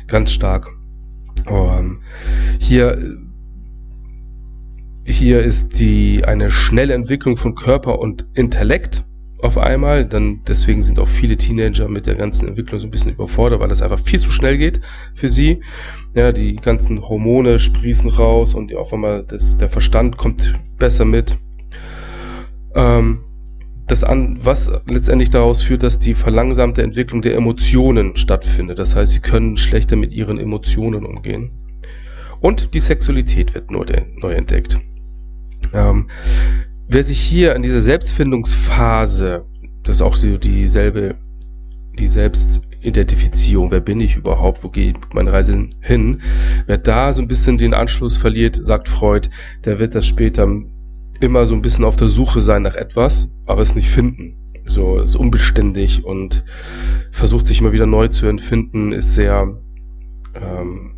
ganz 0.06 0.32
stark. 0.32 0.68
Um, 1.46 2.02
hier, 2.60 2.98
hier 5.04 5.42
ist 5.42 5.80
die, 5.80 6.24
eine 6.24 6.50
schnelle 6.50 6.94
Entwicklung 6.94 7.36
von 7.36 7.54
Körper 7.54 7.98
und 7.98 8.26
Intellekt 8.34 9.04
auf 9.42 9.58
einmal. 9.58 10.04
Dann 10.04 10.42
deswegen 10.46 10.82
sind 10.82 10.98
auch 10.98 11.08
viele 11.08 11.36
Teenager 11.36 11.88
mit 11.88 12.06
der 12.06 12.14
ganzen 12.14 12.48
Entwicklung 12.48 12.80
so 12.80 12.86
ein 12.86 12.90
bisschen 12.90 13.12
überfordert, 13.12 13.60
weil 13.60 13.68
das 13.68 13.82
einfach 13.82 14.00
viel 14.00 14.20
zu 14.20 14.30
schnell 14.30 14.58
geht 14.58 14.80
für 15.14 15.28
sie. 15.28 15.60
Ja, 16.14 16.32
die 16.32 16.56
ganzen 16.56 17.00
Hormone 17.08 17.58
sprießen 17.58 18.10
raus 18.10 18.54
und 18.54 18.74
auf 18.74 18.92
einmal 18.92 19.24
das, 19.24 19.56
der 19.56 19.68
Verstand 19.68 20.16
kommt 20.16 20.54
besser 20.78 21.04
mit. 21.04 21.36
Ähm, 22.74 23.24
das 23.86 24.04
an, 24.04 24.38
was 24.42 24.70
letztendlich 24.86 25.30
daraus 25.30 25.62
führt, 25.62 25.82
dass 25.82 25.98
die 25.98 26.14
verlangsamte 26.14 26.82
Entwicklung 26.82 27.22
der 27.22 27.34
Emotionen 27.34 28.16
stattfindet. 28.16 28.78
Das 28.78 28.94
heißt, 28.94 29.12
sie 29.12 29.20
können 29.20 29.56
schlechter 29.56 29.96
mit 29.96 30.12
ihren 30.12 30.38
Emotionen 30.38 31.06
umgehen. 31.06 31.50
Und 32.40 32.74
die 32.74 32.80
Sexualität 32.80 33.54
wird 33.54 33.70
neu, 33.70 33.84
entdeckt. 34.30 34.78
Ähm, 35.72 36.08
wer 36.88 37.02
sich 37.02 37.20
hier 37.20 37.54
in 37.54 37.62
dieser 37.62 37.80
Selbstfindungsphase, 37.80 39.44
das 39.84 39.96
ist 39.96 40.02
auch 40.02 40.16
so 40.16 40.38
dieselbe, 40.38 41.16
die 41.98 42.08
Selbstidentifizierung, 42.08 43.70
wer 43.70 43.80
bin 43.80 44.00
ich 44.00 44.16
überhaupt, 44.16 44.64
wo 44.64 44.68
geht 44.68 44.96
meine 45.14 45.32
Reise 45.32 45.68
hin, 45.80 46.22
wer 46.66 46.78
da 46.78 47.12
so 47.12 47.22
ein 47.22 47.28
bisschen 47.28 47.58
den 47.58 47.74
Anschluss 47.74 48.16
verliert, 48.16 48.56
sagt 48.56 48.88
Freud, 48.88 49.28
der 49.64 49.78
wird 49.78 49.94
das 49.94 50.06
später 50.06 50.48
immer 51.20 51.46
so 51.46 51.54
ein 51.54 51.62
bisschen 51.62 51.84
auf 51.84 51.96
der 51.96 52.08
Suche 52.08 52.40
sein 52.40 52.62
nach 52.62 52.74
etwas, 52.74 53.30
aber 53.46 53.62
es 53.62 53.74
nicht 53.74 53.90
finden. 53.90 54.34
So 54.66 54.98
ist 54.98 55.16
unbeständig 55.16 56.04
und 56.04 56.44
versucht 57.10 57.46
sich 57.46 57.60
immer 57.60 57.72
wieder 57.72 57.86
neu 57.86 58.08
zu 58.08 58.26
empfinden, 58.26 58.92
ist 58.92 59.14
sehr 59.14 59.58
ähm, 60.34 60.97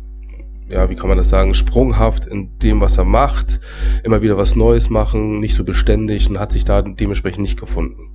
ja, 0.71 0.89
wie 0.89 0.95
kann 0.95 1.09
man 1.09 1.17
das 1.17 1.29
sagen, 1.29 1.53
sprunghaft 1.53 2.25
in 2.25 2.57
dem, 2.59 2.81
was 2.81 2.97
er 2.97 3.05
macht, 3.05 3.59
immer 4.03 4.21
wieder 4.21 4.37
was 4.37 4.55
Neues 4.55 4.89
machen, 4.89 5.39
nicht 5.39 5.55
so 5.55 5.63
beständig 5.63 6.29
und 6.29 6.39
hat 6.39 6.51
sich 6.51 6.65
da 6.65 6.81
dementsprechend 6.81 7.41
nicht 7.41 7.59
gefunden. 7.59 8.11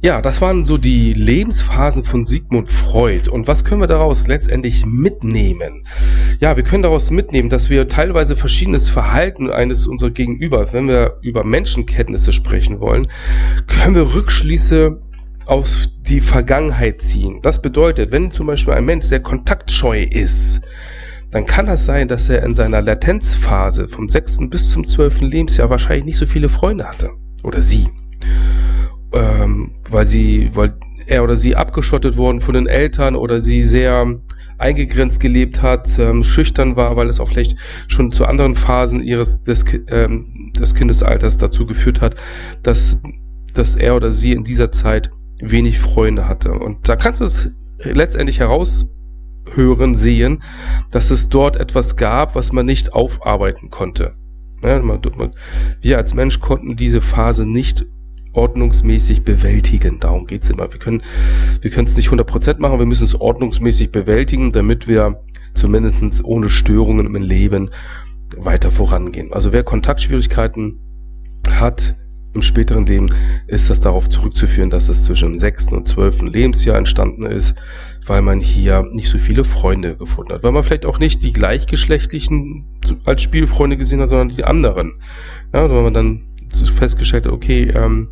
Ja, 0.00 0.22
das 0.22 0.40
waren 0.40 0.64
so 0.64 0.78
die 0.78 1.12
Lebensphasen 1.12 2.04
von 2.04 2.24
Sigmund 2.24 2.68
Freud. 2.68 3.28
Und 3.28 3.48
was 3.48 3.64
können 3.64 3.80
wir 3.80 3.88
daraus 3.88 4.28
letztendlich 4.28 4.86
mitnehmen? 4.86 5.84
Ja, 6.38 6.56
wir 6.56 6.62
können 6.62 6.84
daraus 6.84 7.10
mitnehmen, 7.10 7.48
dass 7.48 7.68
wir 7.68 7.88
teilweise 7.88 8.36
verschiedenes 8.36 8.88
Verhalten 8.88 9.50
eines 9.50 9.88
unserer 9.88 10.10
Gegenüber, 10.10 10.72
wenn 10.72 10.86
wir 10.86 11.18
über 11.22 11.42
Menschenkenntnisse 11.42 12.32
sprechen 12.32 12.78
wollen, 12.78 13.08
können 13.66 13.96
wir 13.96 14.14
Rückschlüsse 14.14 15.02
auf 15.48 15.86
die 16.02 16.20
Vergangenheit 16.20 17.00
ziehen. 17.00 17.40
Das 17.42 17.62
bedeutet, 17.62 18.12
wenn 18.12 18.30
zum 18.30 18.46
Beispiel 18.46 18.74
ein 18.74 18.84
Mensch 18.84 19.06
sehr 19.06 19.20
kontaktscheu 19.20 20.02
ist, 20.02 20.60
dann 21.30 21.46
kann 21.46 21.66
das 21.66 21.86
sein, 21.86 22.06
dass 22.06 22.28
er 22.28 22.42
in 22.42 22.52
seiner 22.52 22.82
Latenzphase 22.82 23.88
vom 23.88 24.08
6. 24.08 24.50
bis 24.50 24.70
zum 24.70 24.86
12. 24.86 25.22
Lebensjahr 25.22 25.70
wahrscheinlich 25.70 26.04
nicht 26.04 26.18
so 26.18 26.26
viele 26.26 26.50
Freunde 26.50 26.86
hatte. 26.86 27.10
Oder 27.44 27.62
sie. 27.62 27.88
Ähm, 29.12 29.72
weil 29.90 30.06
sie, 30.06 30.50
weil 30.52 30.74
er 31.06 31.24
oder 31.24 31.36
sie 31.36 31.56
abgeschottet 31.56 32.18
wurden 32.18 32.40
von 32.42 32.54
den 32.54 32.66
Eltern 32.66 33.16
oder 33.16 33.40
sie 33.40 33.64
sehr 33.64 34.06
eingegrenzt 34.58 35.18
gelebt 35.18 35.62
hat, 35.62 35.98
ähm, 35.98 36.22
schüchtern 36.22 36.76
war, 36.76 36.96
weil 36.96 37.08
es 37.08 37.20
auch 37.20 37.28
vielleicht 37.28 37.56
schon 37.86 38.10
zu 38.10 38.26
anderen 38.26 38.54
Phasen 38.54 39.02
ihres 39.02 39.44
des, 39.44 39.64
ähm, 39.88 40.52
des 40.58 40.74
Kindesalters 40.74 41.38
dazu 41.38 41.64
geführt 41.64 42.02
hat, 42.02 42.16
dass, 42.62 43.00
dass 43.54 43.76
er 43.76 43.96
oder 43.96 44.12
sie 44.12 44.32
in 44.32 44.44
dieser 44.44 44.72
Zeit 44.72 45.10
wenig 45.40 45.78
Freunde 45.78 46.28
hatte. 46.28 46.52
Und 46.52 46.88
da 46.88 46.96
kannst 46.96 47.20
du 47.20 47.24
es 47.24 47.50
letztendlich 47.78 48.40
heraushören, 48.40 49.94
sehen, 49.94 50.42
dass 50.90 51.10
es 51.10 51.28
dort 51.28 51.56
etwas 51.56 51.96
gab, 51.96 52.34
was 52.34 52.52
man 52.52 52.66
nicht 52.66 52.92
aufarbeiten 52.92 53.70
konnte. 53.70 54.14
Man, 54.60 55.00
wir 55.80 55.96
als 55.96 56.14
Mensch 56.14 56.40
konnten 56.40 56.76
diese 56.76 57.00
Phase 57.00 57.46
nicht 57.46 57.86
ordnungsmäßig 58.32 59.24
bewältigen. 59.24 60.00
Darum 60.00 60.26
geht's 60.26 60.50
immer. 60.50 60.72
Wir 60.72 60.78
können 60.78 61.02
wir 61.62 61.82
es 61.82 61.96
nicht 61.96 62.08
100% 62.08 62.60
machen, 62.60 62.78
wir 62.78 62.86
müssen 62.86 63.04
es 63.04 63.20
ordnungsmäßig 63.20 63.92
bewältigen, 63.92 64.52
damit 64.52 64.88
wir 64.88 65.20
zumindest 65.54 66.24
ohne 66.24 66.48
Störungen 66.48 67.06
im 67.06 67.14
Leben 67.16 67.70
weiter 68.36 68.70
vorangehen. 68.70 69.32
Also 69.32 69.52
wer 69.52 69.64
Kontaktschwierigkeiten 69.64 70.80
hat, 71.50 71.96
im 72.34 72.42
späteren 72.42 72.86
Leben 72.86 73.08
ist 73.46 73.70
das 73.70 73.80
darauf 73.80 74.08
zurückzuführen, 74.08 74.70
dass 74.70 74.88
es 74.88 75.04
zwischen 75.04 75.32
dem 75.32 75.38
sechsten 75.38 75.74
und 75.76 75.88
zwölften 75.88 76.26
Lebensjahr 76.26 76.76
entstanden 76.76 77.24
ist, 77.24 77.54
weil 78.06 78.22
man 78.22 78.40
hier 78.40 78.82
nicht 78.92 79.08
so 79.08 79.18
viele 79.18 79.44
Freunde 79.44 79.96
gefunden 79.96 80.32
hat. 80.32 80.42
Weil 80.42 80.52
man 80.52 80.62
vielleicht 80.62 80.86
auch 80.86 80.98
nicht 80.98 81.22
die 81.22 81.32
gleichgeschlechtlichen 81.32 82.66
als 83.04 83.22
Spielfreunde 83.22 83.76
gesehen 83.76 84.00
hat, 84.00 84.10
sondern 84.10 84.28
die 84.28 84.44
anderen. 84.44 85.00
Ja, 85.52 85.68
weil 85.70 85.82
man 85.82 85.94
dann 85.94 86.22
festgestellt 86.76 87.26
hat, 87.26 87.32
okay, 87.32 87.70
ähm, 87.74 88.08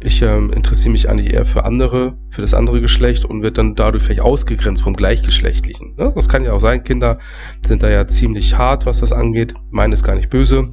ich 0.00 0.22
ähm, 0.22 0.52
interessiere 0.52 0.92
mich 0.92 1.08
eigentlich 1.08 1.32
eher 1.32 1.44
für 1.44 1.64
andere, 1.64 2.16
für 2.30 2.42
das 2.42 2.54
andere 2.54 2.80
Geschlecht 2.80 3.24
und 3.24 3.42
wird 3.42 3.58
dann 3.58 3.74
dadurch 3.74 4.04
vielleicht 4.04 4.20
ausgegrenzt 4.20 4.82
vom 4.82 4.94
Gleichgeschlechtlichen. 4.94 5.94
Ja, 5.98 6.10
das 6.10 6.28
kann 6.28 6.44
ja 6.44 6.52
auch 6.52 6.60
sein, 6.60 6.84
Kinder 6.84 7.18
sind 7.66 7.82
da 7.82 7.90
ja 7.90 8.06
ziemlich 8.06 8.56
hart, 8.56 8.86
was 8.86 9.00
das 9.00 9.12
angeht. 9.12 9.54
Meine 9.70 9.94
ist 9.94 10.04
gar 10.04 10.14
nicht 10.14 10.30
böse. 10.30 10.72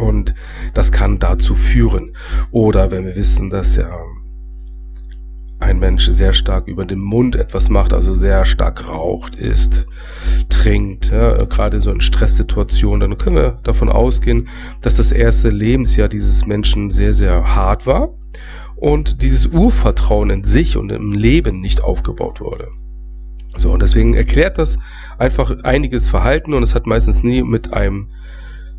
Und 0.00 0.34
das 0.74 0.92
kann 0.92 1.18
dazu 1.18 1.54
führen. 1.54 2.16
Oder 2.50 2.90
wenn 2.90 3.06
wir 3.06 3.16
wissen, 3.16 3.50
dass 3.50 3.76
ja 3.76 3.90
ein 5.60 5.80
Mensch 5.80 6.06
sehr 6.06 6.32
stark 6.32 6.68
über 6.68 6.84
den 6.84 7.00
Mund 7.00 7.34
etwas 7.34 7.68
macht, 7.68 7.92
also 7.92 8.14
sehr 8.14 8.44
stark 8.44 8.88
raucht, 8.88 9.34
isst, 9.34 9.86
trinkt, 10.48 11.10
ja, 11.10 11.44
gerade 11.44 11.80
so 11.80 11.90
in 11.90 12.00
Stresssituationen, 12.00 13.00
dann 13.00 13.18
können 13.18 13.36
wir 13.36 13.58
davon 13.64 13.88
ausgehen, 13.88 14.48
dass 14.82 14.96
das 14.96 15.10
erste 15.10 15.48
Lebensjahr 15.48 16.08
dieses 16.08 16.46
Menschen 16.46 16.90
sehr, 16.90 17.12
sehr 17.12 17.54
hart 17.54 17.86
war 17.86 18.10
und 18.76 19.22
dieses 19.22 19.48
Urvertrauen 19.48 20.30
in 20.30 20.44
sich 20.44 20.76
und 20.76 20.90
im 20.90 21.12
Leben 21.12 21.60
nicht 21.60 21.82
aufgebaut 21.82 22.40
wurde. 22.40 22.68
So, 23.56 23.72
und 23.72 23.82
deswegen 23.82 24.14
erklärt 24.14 24.58
das 24.58 24.78
einfach 25.18 25.64
einiges 25.64 26.08
Verhalten 26.08 26.54
und 26.54 26.62
es 26.62 26.76
hat 26.76 26.86
meistens 26.86 27.24
nie 27.24 27.42
mit 27.42 27.72
einem 27.72 28.10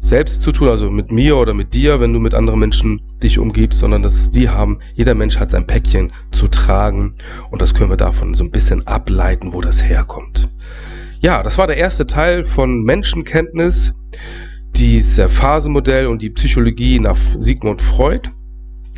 selbst 0.02 0.42
zu 0.42 0.52
tun, 0.52 0.70
also 0.70 0.90
mit 0.90 1.12
mir 1.12 1.38
oder 1.38 1.54
mit 1.54 1.74
dir, 1.74 2.00
wenn 2.00 2.14
du 2.14 2.20
mit 2.20 2.34
anderen 2.34 2.60
Menschen 2.60 3.02
dich 3.22 3.40
umgibst, 3.40 3.80
sondern 3.80 4.02
dass 4.02 4.16
es 4.16 4.32
die 4.32 4.50
haben. 4.50 4.80
Jeder 4.96 5.16
Mensch 5.16 5.38
hat 5.38 5.52
sein 5.52 5.68
Päckchen 5.68 6.12
zu 6.32 6.48
tragen 6.48 7.16
und 7.52 7.62
das 7.62 7.74
können 7.74 7.90
wir 7.90 7.98
davon 7.98 8.34
so 8.34 8.44
ein 8.44 8.52
bisschen 8.52 8.88
ableiten, 8.88 9.54
wo 9.54 9.62
das 9.62 9.84
herkommt. 9.84 10.50
Ja, 11.20 11.44
das 11.44 11.58
war 11.58 11.68
der 11.68 11.78
erste 11.78 12.08
Teil 12.08 12.44
von 12.44 12.84
Menschenkenntnis, 12.84 13.94
dieses 14.76 15.32
Phasenmodell 15.32 16.08
und 16.08 16.22
die 16.22 16.30
Psychologie 16.30 17.00
nach 17.00 17.18
Sigmund 17.38 17.82
Freud. 17.82 18.30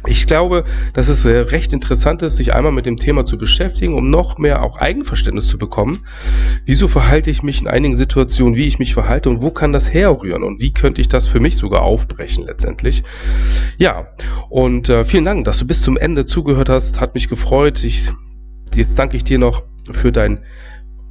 Ich 0.07 0.25
glaube, 0.25 0.63
dass 0.93 1.09
es 1.09 1.25
recht 1.25 1.73
interessant 1.73 2.23
ist, 2.23 2.35
sich 2.35 2.53
einmal 2.53 2.71
mit 2.71 2.87
dem 2.87 2.97
Thema 2.97 3.25
zu 3.25 3.37
beschäftigen, 3.37 3.93
um 3.93 4.09
noch 4.09 4.39
mehr 4.39 4.63
auch 4.63 4.79
Eigenverständnis 4.79 5.47
zu 5.47 5.59
bekommen. 5.59 6.05
Wieso 6.65 6.87
verhalte 6.87 7.29
ich 7.29 7.43
mich 7.43 7.61
in 7.61 7.67
einigen 7.67 7.95
Situationen, 7.95 8.55
wie 8.55 8.65
ich 8.65 8.79
mich 8.79 8.93
verhalte 8.93 9.29
und 9.29 9.41
wo 9.41 9.51
kann 9.51 9.73
das 9.73 9.93
herrühren 9.93 10.43
und 10.43 10.59
wie 10.59 10.73
könnte 10.73 11.01
ich 11.01 11.07
das 11.07 11.27
für 11.27 11.39
mich 11.39 11.57
sogar 11.57 11.83
aufbrechen 11.83 12.45
letztendlich. 12.47 13.03
Ja, 13.77 14.07
und 14.49 14.89
äh, 14.89 15.05
vielen 15.05 15.25
Dank, 15.25 15.45
dass 15.45 15.59
du 15.59 15.67
bis 15.67 15.83
zum 15.83 15.97
Ende 15.97 16.25
zugehört 16.25 16.69
hast. 16.69 16.99
Hat 16.99 17.13
mich 17.13 17.29
gefreut. 17.29 17.83
Ich, 17.83 18.09
jetzt 18.73 18.97
danke 18.97 19.17
ich 19.17 19.23
dir 19.23 19.37
noch 19.37 19.63
für 19.91 20.11
dein 20.11 20.39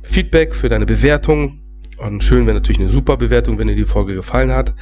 Feedback, 0.02 0.54
für 0.54 0.68
deine 0.68 0.86
Bewertung. 0.86 1.60
Und 2.00 2.24
schön 2.24 2.46
wäre 2.46 2.54
natürlich 2.54 2.80
eine 2.80 2.90
super 2.90 3.16
Bewertung, 3.16 3.58
wenn 3.58 3.68
dir 3.68 3.76
die 3.76 3.84
Folge 3.84 4.14
gefallen 4.14 4.52
hat. 4.52 4.74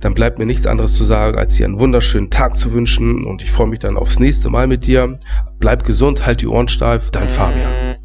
Dann 0.00 0.14
bleibt 0.14 0.38
mir 0.38 0.46
nichts 0.46 0.66
anderes 0.66 0.94
zu 0.94 1.04
sagen, 1.04 1.38
als 1.38 1.54
dir 1.54 1.66
einen 1.66 1.78
wunderschönen 1.78 2.30
Tag 2.30 2.56
zu 2.56 2.72
wünschen. 2.72 3.24
Und 3.24 3.42
ich 3.42 3.52
freue 3.52 3.68
mich 3.68 3.78
dann 3.78 3.96
aufs 3.96 4.18
nächste 4.18 4.48
Mal 4.48 4.66
mit 4.66 4.86
dir. 4.86 5.18
Bleib 5.58 5.84
gesund, 5.84 6.26
halt 6.26 6.40
die 6.40 6.48
Ohren 6.48 6.68
steif. 6.68 7.10
Dein 7.10 7.28
Fabian. 7.28 7.99